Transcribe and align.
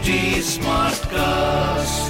HT 0.00 0.40
Smartcast. 0.56 2.08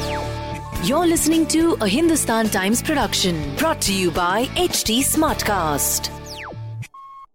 You're 0.88 1.08
listening 1.08 1.44
to 1.48 1.76
a 1.80 1.88
Hindustan 1.88 2.48
Times 2.48 2.80
production 2.80 3.56
brought 3.56 3.80
to 3.80 3.92
you 3.92 4.12
by 4.12 4.44
HT 4.54 5.00
Smartcast. 5.00 6.08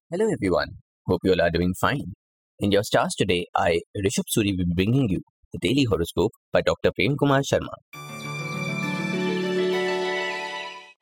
Hello 0.10 0.32
everyone. 0.32 0.70
Hope 1.08 1.20
you 1.26 1.34
all 1.34 1.42
are 1.42 1.50
doing 1.50 1.74
fine. 1.74 2.14
In 2.60 2.72
your 2.72 2.84
stars 2.84 3.16
today, 3.18 3.48
I, 3.54 3.82
Rishabh 3.98 4.30
Suri, 4.34 4.56
will 4.58 4.66
be 4.66 4.76
bringing 4.76 5.10
you 5.10 5.24
the 5.52 5.60
daily 5.60 5.84
horoscope 5.84 6.32
by 6.54 6.62
Dr. 6.62 6.94
Prem 6.94 7.18
Kumar 7.18 7.42
Sharma. 7.42 7.76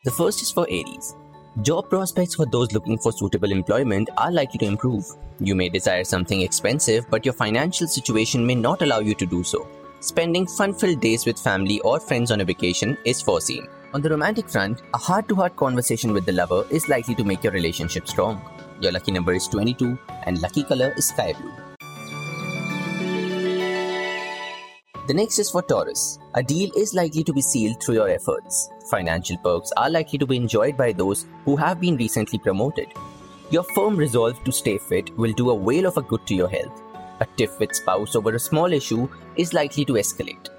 The 0.03 0.11
first 0.17 0.41
is 0.41 0.49
for 0.49 0.65
Aries. 0.67 1.15
Job 1.61 1.87
prospects 1.87 2.33
for 2.33 2.47
those 2.47 2.71
looking 2.71 2.97
for 2.97 3.11
suitable 3.11 3.51
employment 3.51 4.09
are 4.17 4.31
likely 4.31 4.57
to 4.57 4.65
improve. 4.65 5.05
You 5.39 5.53
may 5.53 5.69
desire 5.69 6.03
something 6.03 6.41
expensive, 6.41 7.05
but 7.11 7.25
your 7.25 7.33
financial 7.35 7.87
situation 7.87 8.43
may 8.43 8.55
not 8.55 8.81
allow 8.81 8.99
you 8.99 9.13
to 9.13 9.25
do 9.27 9.43
so. 9.43 9.67
Spending 9.99 10.47
fun 10.47 10.73
filled 10.73 10.99
days 10.99 11.27
with 11.27 11.37
family 11.37 11.79
or 11.81 11.99
friends 11.99 12.31
on 12.31 12.41
a 12.41 12.45
vacation 12.45 12.97
is 13.05 13.21
foreseen. 13.21 13.67
On 13.93 14.01
the 14.01 14.09
romantic 14.09 14.49
front, 14.49 14.81
a 14.95 14.97
heart 14.97 15.29
to 15.29 15.35
heart 15.35 15.55
conversation 15.55 16.11
with 16.11 16.25
the 16.25 16.31
lover 16.31 16.65
is 16.71 16.89
likely 16.89 17.13
to 17.13 17.23
make 17.23 17.43
your 17.43 17.53
relationship 17.53 18.07
strong. 18.07 18.41
Your 18.81 18.91
lucky 18.91 19.11
number 19.11 19.33
is 19.33 19.47
22 19.47 19.95
and 20.23 20.41
lucky 20.41 20.63
color 20.63 20.91
is 20.97 21.09
sky 21.09 21.33
blue. 21.39 21.72
The 25.13 25.19
next 25.19 25.37
is 25.37 25.51
for 25.51 25.61
Taurus. 25.61 26.17
A 26.33 26.41
deal 26.41 26.71
is 26.75 26.95
likely 26.95 27.23
to 27.23 27.31
be 27.31 27.39
sealed 27.39 27.79
through 27.79 27.93
your 27.93 28.09
efforts. 28.09 28.71
Financial 28.89 29.37
perks 29.37 29.71
are 29.77 29.87
likely 29.87 30.17
to 30.17 30.25
be 30.25 30.37
enjoyed 30.37 30.75
by 30.75 30.91
those 30.91 31.27
who 31.45 31.55
have 31.55 31.79
been 31.79 31.97
recently 31.97 32.39
promoted. 32.39 32.87
Your 33.51 33.61
firm 33.75 33.95
resolve 33.95 34.43
to 34.43 34.51
stay 34.51 34.79
fit 34.79 35.15
will 35.15 35.31
do 35.33 35.51
a 35.51 35.53
whale 35.53 35.85
of 35.85 35.97
a 35.97 36.01
good 36.01 36.25
to 36.25 36.33
your 36.33 36.49
health. 36.49 36.81
A 37.19 37.27
tiff 37.37 37.59
with 37.59 37.75
spouse 37.75 38.15
over 38.15 38.33
a 38.33 38.39
small 38.39 38.73
issue 38.73 39.07
is 39.35 39.53
likely 39.53 39.85
to 39.85 39.93
escalate. 39.93 40.49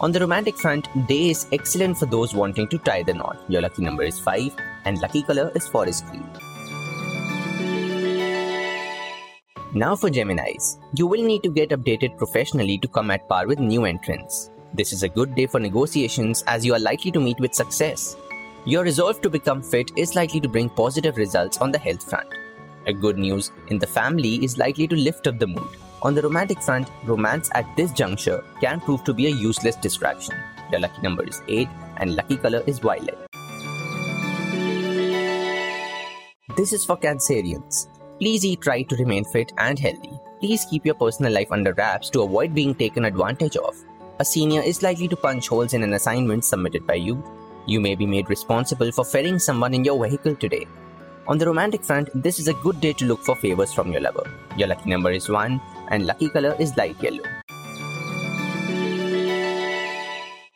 On 0.00 0.10
the 0.10 0.18
romantic 0.18 0.56
front, 0.56 0.88
day 1.06 1.30
is 1.30 1.46
excellent 1.52 1.96
for 1.96 2.06
those 2.06 2.34
wanting 2.34 2.66
to 2.70 2.78
tie 2.78 3.04
the 3.04 3.14
knot. 3.14 3.38
Your 3.48 3.62
lucky 3.62 3.82
number 3.82 4.02
is 4.02 4.18
5 4.18 4.56
and 4.84 5.00
lucky 5.00 5.22
color 5.22 5.52
is 5.54 5.68
forest 5.68 6.08
green. 6.08 6.28
Now 9.74 9.96
for 9.96 10.10
Geminis. 10.10 10.76
You 10.92 11.06
will 11.06 11.22
need 11.22 11.42
to 11.44 11.48
get 11.48 11.70
updated 11.70 12.18
professionally 12.18 12.76
to 12.76 12.88
come 12.88 13.10
at 13.10 13.26
par 13.26 13.46
with 13.46 13.58
new 13.58 13.86
entrants. 13.86 14.50
This 14.74 14.92
is 14.92 15.02
a 15.02 15.08
good 15.08 15.34
day 15.34 15.46
for 15.46 15.60
negotiations 15.60 16.44
as 16.46 16.62
you 16.62 16.74
are 16.74 16.78
likely 16.78 17.10
to 17.10 17.18
meet 17.18 17.40
with 17.40 17.54
success. 17.54 18.14
Your 18.66 18.82
resolve 18.82 19.22
to 19.22 19.30
become 19.30 19.62
fit 19.62 19.90
is 19.96 20.14
likely 20.14 20.40
to 20.40 20.48
bring 20.48 20.68
positive 20.68 21.16
results 21.16 21.56
on 21.56 21.72
the 21.72 21.78
health 21.78 22.06
front. 22.06 22.28
A 22.86 22.92
good 22.92 23.16
news 23.16 23.50
in 23.68 23.78
the 23.78 23.86
family 23.86 24.44
is 24.44 24.58
likely 24.58 24.86
to 24.88 24.94
lift 24.94 25.26
up 25.26 25.38
the 25.38 25.46
mood. 25.46 25.70
On 26.02 26.14
the 26.14 26.20
romantic 26.20 26.60
front, 26.62 26.90
romance 27.04 27.48
at 27.54 27.74
this 27.74 27.92
juncture 27.92 28.44
can 28.60 28.78
prove 28.78 29.02
to 29.04 29.14
be 29.14 29.28
a 29.28 29.30
useless 29.30 29.76
distraction. 29.76 30.34
Your 30.70 30.80
lucky 30.80 31.00
number 31.00 31.26
is 31.26 31.40
8 31.48 31.66
and 31.96 32.14
lucky 32.14 32.36
color 32.36 32.62
is 32.66 32.78
violet. 32.78 33.18
This 36.58 36.74
is 36.74 36.84
for 36.84 36.98
Cancerians. 36.98 37.88
Please 38.22 38.56
right 38.66 38.88
to 38.88 38.94
remain 38.94 39.24
fit 39.24 39.50
and 39.58 39.76
healthy. 39.76 40.12
Please 40.38 40.64
keep 40.70 40.86
your 40.86 40.94
personal 40.94 41.32
life 41.32 41.50
under 41.50 41.72
wraps 41.72 42.08
to 42.10 42.20
avoid 42.20 42.54
being 42.54 42.72
taken 42.72 43.04
advantage 43.04 43.56
of. 43.56 43.74
A 44.20 44.24
senior 44.24 44.62
is 44.62 44.80
likely 44.80 45.08
to 45.08 45.16
punch 45.16 45.48
holes 45.48 45.74
in 45.74 45.82
an 45.82 45.94
assignment 45.94 46.44
submitted 46.44 46.86
by 46.86 46.94
you. 46.94 47.20
You 47.66 47.80
may 47.80 47.96
be 47.96 48.06
made 48.06 48.30
responsible 48.30 48.92
for 48.92 49.04
ferrying 49.04 49.40
someone 49.40 49.74
in 49.74 49.84
your 49.84 50.00
vehicle 50.06 50.36
today. 50.36 50.68
On 51.26 51.36
the 51.36 51.46
romantic 51.46 51.82
front, 51.82 52.10
this 52.14 52.38
is 52.38 52.46
a 52.46 52.54
good 52.66 52.80
day 52.80 52.92
to 52.92 53.06
look 53.06 53.24
for 53.24 53.34
favors 53.34 53.72
from 53.72 53.90
your 53.90 54.02
lover. 54.02 54.30
Your 54.56 54.68
lucky 54.68 54.88
number 54.88 55.10
is 55.10 55.28
1 55.28 55.60
and 55.88 56.06
lucky 56.06 56.28
color 56.28 56.54
is 56.60 56.76
light 56.76 57.02
yellow. 57.02 57.24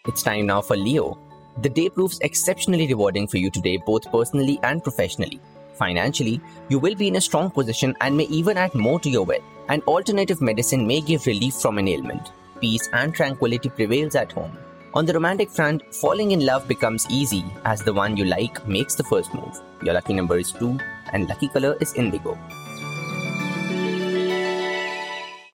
It's 0.07 0.23
time 0.23 0.47
now 0.47 0.63
for 0.63 0.77
Leo. 0.77 1.19
The 1.63 1.69
day 1.69 1.89
proves 1.89 2.21
exceptionally 2.21 2.87
rewarding 2.87 3.27
for 3.27 3.39
you 3.39 3.51
today, 3.51 3.77
both 3.85 4.09
personally 4.13 4.61
and 4.63 4.85
professionally. 4.85 5.41
Financially, 5.77 6.41
you 6.69 6.79
will 6.79 6.95
be 6.95 7.09
in 7.09 7.17
a 7.17 7.21
strong 7.21 7.51
position 7.51 7.95
and 8.01 8.17
may 8.17 8.25
even 8.25 8.57
add 8.57 8.75
more 8.75 8.99
to 9.01 9.11
your 9.11 9.25
wealth. 9.25 9.43
An 9.69 9.83
alternative 9.83 10.41
medicine 10.41 10.87
may 10.87 11.01
give 11.01 11.27
relief 11.27 11.55
from 11.55 11.79
an 11.79 11.89
ailment. 11.89 12.31
Peace 12.61 12.89
and 12.93 13.15
tranquility 13.15 13.69
prevails 13.69 14.15
at 14.15 14.33
home. 14.33 14.57
On 14.95 15.05
the 15.05 15.13
romantic 15.13 15.51
front, 15.51 15.83
falling 15.95 16.31
in 16.31 16.47
love 16.47 16.67
becomes 16.67 17.07
easy 17.11 17.45
as 17.67 17.83
the 17.83 17.93
one 17.93 18.17
you 18.17 18.25
like 18.25 18.67
makes 18.67 18.95
the 18.95 19.05
first 19.05 19.35
move. 19.35 19.61
Your 19.83 19.93
lucky 19.93 20.15
number 20.15 20.39
is 20.39 20.53
2 20.53 20.79
and 21.13 21.29
lucky 21.29 21.49
color 21.49 21.77
is 21.81 21.93
indigo. 21.95 22.39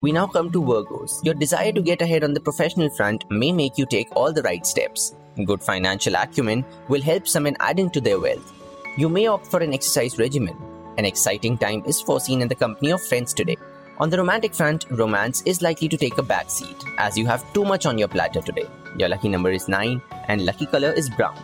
We 0.00 0.12
now 0.12 0.27
come 0.27 0.50
to 0.53 0.62
Virgos. 0.62 1.25
Your 1.25 1.34
desire 1.34 1.72
to 1.72 1.83
get 1.83 2.03
ahead 2.03 2.22
on 2.22 2.34
the 2.34 2.41
professional 2.41 2.91
front 2.91 3.25
may 3.31 3.50
make 3.50 3.78
you 3.78 3.87
take 3.87 4.15
all 4.15 4.33
the 4.33 4.43
right 4.43 4.66
steps. 4.66 5.15
Good 5.44 5.62
financial 5.62 6.15
acumen 6.15 6.65
will 6.89 7.03
help 7.03 7.27
some 7.27 7.47
in 7.47 7.56
adding 7.59 7.91
to 7.91 8.00
their 8.00 8.21
wealth. 8.21 8.61
You 8.98 9.08
may 9.08 9.26
opt 9.26 9.47
for 9.47 9.60
an 9.60 9.72
exercise 9.72 10.19
regimen. 10.19 10.54
An 10.98 11.06
exciting 11.06 11.56
time 11.56 11.82
is 11.86 12.03
foreseen 12.03 12.42
in 12.42 12.48
the 12.48 12.54
company 12.54 12.92
of 12.92 13.03
friends 13.03 13.32
today. 13.32 13.56
On 13.98 14.10
the 14.10 14.19
romantic 14.19 14.54
front, 14.54 14.84
romance 14.91 15.41
is 15.47 15.62
likely 15.62 15.88
to 15.88 15.97
take 15.97 16.19
a 16.19 16.22
back 16.22 16.50
seat 16.50 16.76
as 16.98 17.16
you 17.16 17.25
have 17.25 17.50
too 17.54 17.64
much 17.64 17.86
on 17.86 17.97
your 17.97 18.08
platter 18.08 18.42
today. 18.42 18.66
Your 18.98 19.08
lucky 19.08 19.30
number 19.30 19.50
is 19.50 19.66
9 19.66 20.03
and 20.28 20.44
lucky 20.44 20.66
color 20.66 20.92
is 20.92 21.08
brown. 21.08 21.38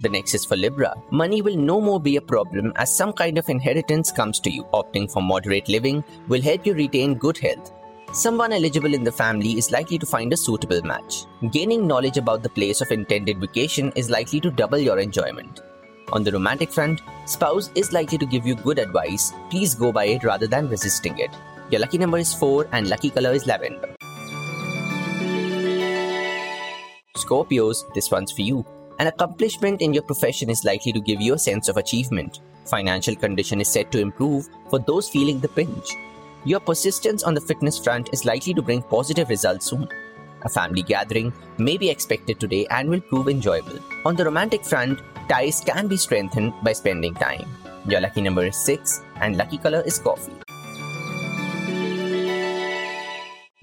The 0.00 0.08
next 0.08 0.34
is 0.34 0.46
for 0.46 0.56
Libra. 0.56 0.94
Money 1.10 1.42
will 1.42 1.56
no 1.56 1.78
more 1.78 2.00
be 2.00 2.16
a 2.16 2.22
problem 2.22 2.72
as 2.76 2.96
some 2.96 3.12
kind 3.12 3.36
of 3.36 3.50
inheritance 3.50 4.10
comes 4.10 4.40
to 4.40 4.50
you. 4.50 4.64
Opting 4.72 5.12
for 5.12 5.20
moderate 5.20 5.68
living 5.68 6.02
will 6.28 6.40
help 6.40 6.64
you 6.64 6.72
retain 6.72 7.14
good 7.14 7.36
health. 7.36 7.72
Someone 8.14 8.52
eligible 8.52 8.94
in 8.94 9.02
the 9.02 9.10
family 9.10 9.58
is 9.58 9.72
likely 9.72 9.98
to 9.98 10.06
find 10.06 10.32
a 10.32 10.36
suitable 10.36 10.80
match. 10.82 11.26
Gaining 11.50 11.84
knowledge 11.84 12.16
about 12.16 12.44
the 12.44 12.48
place 12.48 12.80
of 12.80 12.92
intended 12.92 13.40
vacation 13.40 13.90
is 13.96 14.08
likely 14.08 14.38
to 14.38 14.52
double 14.52 14.78
your 14.78 15.00
enjoyment. 15.00 15.62
On 16.12 16.22
the 16.22 16.30
romantic 16.30 16.70
front, 16.70 17.00
spouse 17.26 17.72
is 17.74 17.92
likely 17.92 18.16
to 18.18 18.24
give 18.24 18.46
you 18.46 18.54
good 18.54 18.78
advice. 18.78 19.32
Please 19.50 19.74
go 19.74 19.90
by 19.90 20.04
it 20.04 20.22
rather 20.22 20.46
than 20.46 20.68
resisting 20.68 21.18
it. 21.18 21.30
Your 21.70 21.80
lucky 21.80 21.98
number 21.98 22.18
is 22.18 22.32
4 22.32 22.68
and 22.70 22.88
lucky 22.88 23.10
color 23.10 23.32
is 23.32 23.48
lavender. 23.48 23.96
Scorpios, 27.16 27.82
this 27.94 28.12
one's 28.12 28.30
for 28.30 28.42
you. 28.42 28.64
An 29.00 29.08
accomplishment 29.08 29.82
in 29.82 29.92
your 29.92 30.04
profession 30.04 30.50
is 30.50 30.64
likely 30.64 30.92
to 30.92 31.00
give 31.00 31.20
you 31.20 31.34
a 31.34 31.38
sense 31.38 31.68
of 31.68 31.78
achievement. 31.78 32.42
Financial 32.66 33.16
condition 33.16 33.60
is 33.60 33.66
set 33.66 33.90
to 33.90 33.98
improve 33.98 34.48
for 34.70 34.78
those 34.78 35.08
feeling 35.08 35.40
the 35.40 35.48
pinch. 35.48 35.96
Your 36.46 36.60
persistence 36.60 37.22
on 37.22 37.32
the 37.32 37.40
fitness 37.40 37.78
front 37.78 38.10
is 38.12 38.26
likely 38.26 38.52
to 38.52 38.60
bring 38.60 38.82
positive 38.82 39.30
results 39.30 39.64
soon. 39.64 39.88
A 40.42 40.48
family 40.50 40.82
gathering 40.82 41.32
may 41.56 41.78
be 41.78 41.88
expected 41.88 42.38
today 42.38 42.66
and 42.70 42.90
will 42.90 43.00
prove 43.00 43.28
enjoyable. 43.28 43.78
On 44.04 44.14
the 44.14 44.26
romantic 44.26 44.62
front, 44.62 45.00
ties 45.26 45.62
can 45.62 45.88
be 45.88 45.96
strengthened 45.96 46.52
by 46.62 46.74
spending 46.74 47.14
time. 47.14 47.48
Your 47.88 48.02
lucky 48.02 48.20
number 48.20 48.44
is 48.44 48.56
6 48.56 49.00
and 49.22 49.38
lucky 49.38 49.56
color 49.56 49.82
is 49.86 49.98
coffee. 49.98 50.34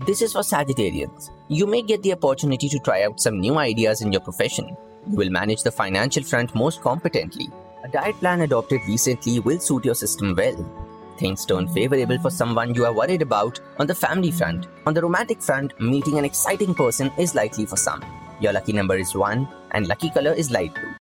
This 0.07 0.23
is 0.23 0.33
for 0.33 0.41
Sagittarians. 0.41 1.29
You 1.49 1.67
may 1.67 1.83
get 1.83 2.01
the 2.01 2.13
opportunity 2.13 2.67
to 2.67 2.79
try 2.79 3.03
out 3.03 3.19
some 3.19 3.39
new 3.39 3.59
ideas 3.59 4.01
in 4.01 4.11
your 4.11 4.21
profession. 4.21 4.75
You 5.07 5.17
will 5.17 5.29
manage 5.29 5.61
the 5.61 5.71
financial 5.71 6.23
front 6.23 6.55
most 6.55 6.81
competently. 6.81 7.47
A 7.83 7.87
diet 7.89 8.15
plan 8.15 8.41
adopted 8.41 8.81
recently 8.87 9.39
will 9.39 9.59
suit 9.59 9.85
your 9.85 9.95
system 9.95 10.33
well 10.35 10.80
things 11.21 11.45
turn 11.45 11.67
favorable 11.67 12.19
for 12.19 12.31
someone 12.31 12.73
you 12.73 12.85
are 12.85 12.93
worried 12.93 13.21
about 13.21 13.59
on 13.79 13.87
the 13.87 13.95
family 13.95 14.31
front. 14.31 14.67
On 14.87 14.93
the 14.93 15.01
romantic 15.01 15.41
front, 15.41 15.79
meeting 15.79 16.17
an 16.17 16.25
exciting 16.25 16.73
person 16.73 17.11
is 17.17 17.35
likely 17.35 17.65
for 17.65 17.77
some. 17.77 18.03
Your 18.41 18.53
lucky 18.53 18.73
number 18.73 18.97
is 18.97 19.13
1 19.13 19.47
and 19.71 19.87
lucky 19.87 20.09
color 20.09 20.33
is 20.33 20.49
light 20.49 20.73
blue. 20.73 20.95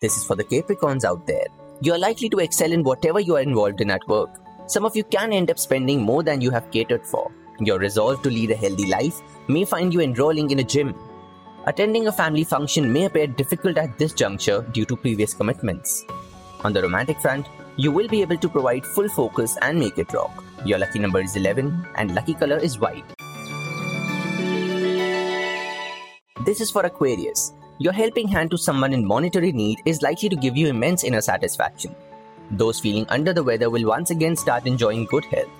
This 0.00 0.16
is 0.16 0.24
for 0.24 0.34
the 0.34 0.44
Capricorns 0.44 1.04
out 1.04 1.26
there. 1.26 1.46
You 1.82 1.92
are 1.92 1.98
likely 1.98 2.28
to 2.30 2.38
excel 2.38 2.72
in 2.72 2.82
whatever 2.82 3.20
you 3.20 3.36
are 3.36 3.42
involved 3.42 3.80
in 3.82 3.90
at 3.90 4.08
work. 4.08 4.30
Some 4.66 4.84
of 4.84 4.96
you 4.96 5.04
can 5.04 5.32
end 5.32 5.50
up 5.50 5.58
spending 5.58 6.00
more 6.00 6.22
than 6.22 6.40
you 6.40 6.50
have 6.50 6.70
catered 6.70 7.06
for. 7.06 7.30
Your 7.60 7.78
resolve 7.78 8.22
to 8.22 8.30
lead 8.30 8.50
a 8.50 8.56
healthy 8.56 8.86
life 8.86 9.20
may 9.48 9.64
find 9.64 9.92
you 9.92 10.00
enrolling 10.00 10.50
in 10.50 10.60
a 10.60 10.64
gym. 10.64 10.94
Attending 11.66 12.08
a 12.08 12.12
family 12.12 12.44
function 12.44 12.92
may 12.92 13.04
appear 13.04 13.26
difficult 13.26 13.76
at 13.76 13.98
this 13.98 14.12
juncture 14.12 14.62
due 14.72 14.86
to 14.86 14.96
previous 14.96 15.34
commitments. 15.34 16.04
On 16.64 16.72
the 16.72 16.82
romantic 16.82 17.20
front, 17.20 17.48
you 17.76 17.90
will 17.90 18.06
be 18.06 18.22
able 18.22 18.36
to 18.36 18.48
provide 18.48 18.86
full 18.86 19.08
focus 19.08 19.56
and 19.62 19.78
make 19.78 19.98
it 19.98 20.12
rock. 20.12 20.44
Your 20.64 20.78
lucky 20.78 21.00
number 21.00 21.20
is 21.20 21.34
11 21.34 21.86
and 21.96 22.14
lucky 22.14 22.34
color 22.34 22.56
is 22.56 22.78
white. 22.78 23.04
This 26.44 26.60
is 26.60 26.70
for 26.70 26.82
Aquarius. 26.82 27.52
Your 27.78 27.92
helping 27.92 28.28
hand 28.28 28.50
to 28.52 28.58
someone 28.58 28.92
in 28.92 29.04
monetary 29.04 29.50
need 29.50 29.80
is 29.84 30.02
likely 30.02 30.28
to 30.28 30.36
give 30.36 30.56
you 30.56 30.68
immense 30.68 31.02
inner 31.02 31.20
satisfaction. 31.20 31.96
Those 32.52 32.78
feeling 32.78 33.06
under 33.08 33.32
the 33.32 33.42
weather 33.42 33.70
will 33.70 33.88
once 33.88 34.10
again 34.10 34.36
start 34.36 34.66
enjoying 34.66 35.06
good 35.06 35.24
health. 35.24 35.50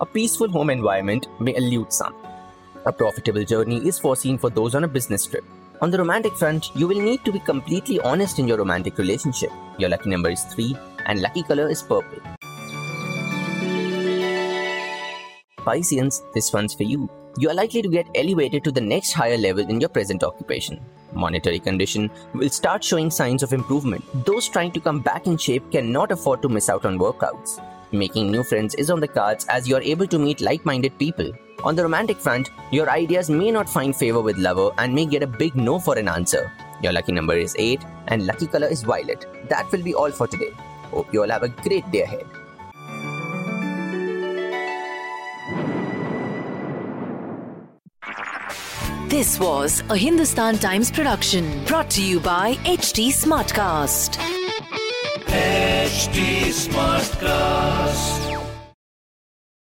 A 0.00 0.06
peaceful 0.06 0.48
home 0.48 0.70
environment 0.70 1.26
may 1.38 1.54
elude 1.54 1.92
some. 1.92 2.14
A 2.86 2.92
profitable 2.92 3.44
journey 3.44 3.86
is 3.86 3.98
foreseen 3.98 4.38
for 4.38 4.50
those 4.50 4.74
on 4.74 4.84
a 4.84 4.88
business 4.88 5.26
trip. 5.26 5.44
On 5.82 5.90
the 5.90 5.96
romantic 5.96 6.36
front, 6.36 6.70
you 6.74 6.86
will 6.86 7.00
need 7.00 7.24
to 7.24 7.32
be 7.32 7.40
completely 7.40 7.98
honest 8.00 8.38
in 8.38 8.46
your 8.46 8.58
romantic 8.58 8.98
relationship. 8.98 9.50
Your 9.78 9.88
lucky 9.88 10.10
number 10.10 10.28
is 10.28 10.42
3 10.44 10.76
and 11.06 11.22
lucky 11.22 11.42
color 11.42 11.70
is 11.70 11.80
purple. 11.82 12.20
Pisceans, 15.64 16.22
this 16.34 16.52
one's 16.52 16.74
for 16.74 16.82
you. 16.82 17.08
You 17.38 17.48
are 17.48 17.54
likely 17.54 17.80
to 17.80 17.88
get 17.88 18.06
elevated 18.14 18.62
to 18.64 18.70
the 18.70 18.82
next 18.82 19.12
higher 19.12 19.38
level 19.38 19.66
in 19.70 19.80
your 19.80 19.88
present 19.88 20.22
occupation. 20.22 20.84
Monetary 21.14 21.58
condition 21.58 22.10
will 22.34 22.50
start 22.50 22.84
showing 22.84 23.10
signs 23.10 23.42
of 23.42 23.54
improvement. 23.54 24.04
Those 24.26 24.48
trying 24.48 24.72
to 24.72 24.80
come 24.80 25.00
back 25.00 25.26
in 25.26 25.38
shape 25.38 25.72
cannot 25.72 26.12
afford 26.12 26.42
to 26.42 26.50
miss 26.50 26.68
out 26.68 26.84
on 26.84 26.98
workouts. 26.98 27.58
Making 27.90 28.30
new 28.30 28.42
friends 28.42 28.74
is 28.74 28.90
on 28.90 29.00
the 29.00 29.08
cards 29.08 29.46
as 29.48 29.66
you 29.66 29.76
are 29.76 29.82
able 29.82 30.06
to 30.08 30.18
meet 30.18 30.42
like 30.42 30.66
minded 30.66 30.98
people. 30.98 31.32
On 31.62 31.76
the 31.76 31.82
romantic 31.82 32.18
front, 32.18 32.50
your 32.70 32.88
ideas 32.90 33.28
may 33.28 33.50
not 33.50 33.68
find 33.68 33.94
favor 33.94 34.20
with 34.20 34.38
lover 34.38 34.70
and 34.78 34.94
may 34.94 35.04
get 35.04 35.22
a 35.22 35.26
big 35.26 35.54
no 35.54 35.78
for 35.78 35.98
an 35.98 36.08
answer. 36.08 36.50
Your 36.82 36.92
lucky 36.92 37.12
number 37.12 37.36
is 37.36 37.54
8 37.58 37.80
and 38.08 38.26
lucky 38.26 38.46
color 38.46 38.66
is 38.66 38.82
violet. 38.82 39.26
That 39.48 39.70
will 39.70 39.82
be 39.82 39.94
all 39.94 40.10
for 40.10 40.26
today. 40.26 40.52
Hope 40.90 41.12
you 41.12 41.22
all 41.22 41.28
have 41.28 41.42
a 41.42 41.48
great 41.48 41.90
day 41.90 42.02
ahead. 42.02 42.26
This 49.08 49.38
was 49.38 49.82
a 49.90 49.96
Hindustan 49.96 50.58
Times 50.58 50.90
production 50.90 51.64
brought 51.64 51.90
to 51.90 52.02
you 52.02 52.20
by 52.20 52.54
HT 52.64 53.08
Smartcast. 53.08 54.16
HT 55.26 56.46
Smartcast. 56.68 58.29